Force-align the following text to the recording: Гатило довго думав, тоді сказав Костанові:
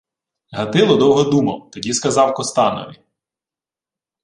Гатило 0.51 0.97
довго 0.97 1.23
думав, 1.31 1.71
тоді 1.71 1.93
сказав 1.93 2.33
Костанові: 2.33 2.99